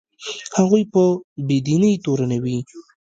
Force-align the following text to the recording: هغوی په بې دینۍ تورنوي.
هغوی 0.57 0.83
په 0.93 1.01
بې 1.47 1.57
دینۍ 1.65 1.93
تورنوي. 2.03 2.57